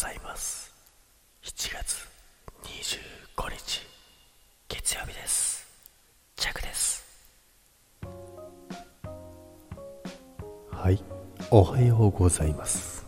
[0.00, 0.72] ざいます。
[1.42, 2.08] 7月
[2.64, 3.86] 25日
[4.66, 5.68] 月曜日です。
[6.36, 7.04] ジャクです。
[10.70, 11.04] はい
[11.50, 13.04] おはようございます。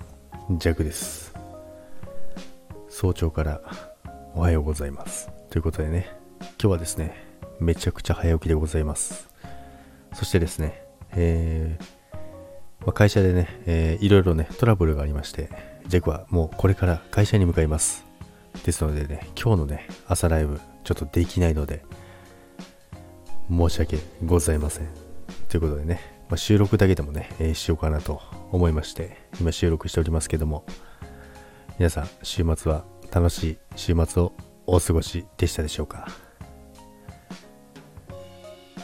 [0.51, 1.33] ジャクです。
[2.91, 3.63] 早朝から
[4.35, 5.31] おはようございます。
[5.49, 7.25] ということでね今日はですね
[7.59, 9.31] めちゃくちゃ早起きでございます。
[10.13, 10.83] そしてですね
[11.13, 12.03] えー
[12.85, 15.49] まあ、会社でね、えー、いろいろね、トラブルがありまして、
[15.89, 18.05] ジェクはもうこれから会社に向かいます。
[18.65, 21.85] ですのでね、今日のね、朝ライブ、ちょっとできないので、
[23.51, 24.89] 申し訳ございません。
[25.49, 30.65] ということでね、まあ、収録だけでもね、えー、しようかなと思いまして、今収録しておりますけども、
[31.79, 34.33] 皆さん、週末は楽しい週末を
[34.67, 36.09] お過ごしでしたでしょうか？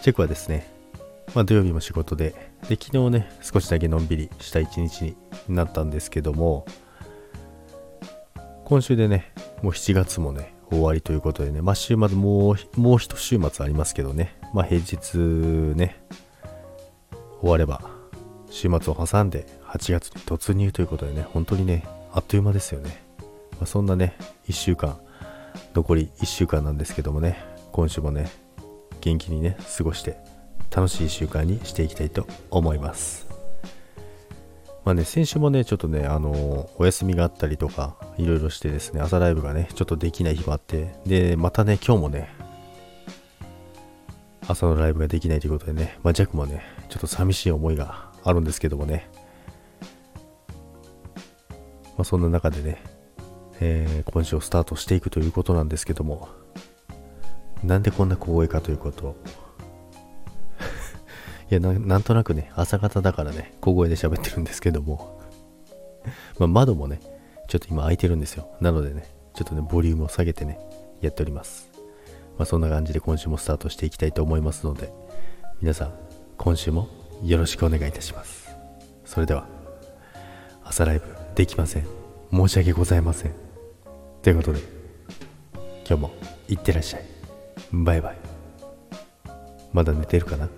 [0.02, 0.71] チェクはですね、
[1.35, 2.35] まあ、土曜日も仕事で
[2.69, 5.16] で昨日ね少しだけのんびりした一日に
[5.49, 6.66] なったんですけども
[8.69, 15.16] 今週でねもう7月もね終わりということでねまあ週末もうもう一週末ありますけどねまあ平日
[15.75, 15.99] ね
[17.41, 17.80] 終われば
[18.51, 23.02] 週末を挟んで8月に突入ということでね本当にねあっという間ですよね、
[23.52, 25.01] まあ、そんなね1週間
[25.73, 28.30] 残り1週間なんですけどもね今週もね
[29.01, 30.19] 元気にね過ごして
[30.71, 33.29] 楽しい習慣にしていきたいと思います。
[34.85, 42.29] まあね、先週もね、ちょっとね、あのお休みがあったりとか、いろいろしてですね、朝ライブがね、ちょっとできない日もあって、で、またね、今日もね、
[44.49, 49.09] 朝のライブができないということでね、まあ、ジャックもね、ちょっと寂しい思いがあるんですけどもね、
[51.97, 52.83] まあ、そんな中でね、
[53.60, 56.29] えー、今週をスタートしていくということなんですけども、
[57.63, 59.16] なんでこんな小声かということ。
[61.51, 65.21] いやな、なんとなくね、朝方だからね、小声で喋ってるんですけども。
[66.38, 67.00] まあ、窓もね、
[67.49, 68.47] ちょっと今開いてるんですよ。
[68.60, 70.60] なのでね、ちょっとね、ボリュームを下げてね、
[71.00, 71.70] やっております。
[72.36, 74.92] まあ、そんな感じで今週もスタートしていきたいと思いますので、
[75.60, 75.92] 皆さん、
[76.36, 76.88] 今週も
[77.25, 78.50] よろしくお願いいたします。
[79.04, 79.47] それでは、
[80.62, 81.86] 朝ライブできません。
[82.31, 83.32] 申し訳ございません。
[84.22, 84.60] ということで、
[85.88, 86.10] 今日も
[86.48, 87.04] いってらっしゃい。
[87.72, 88.16] バイバイ。
[89.72, 90.48] まだ寝てるかな？